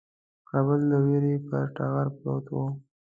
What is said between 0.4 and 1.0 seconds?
کابل د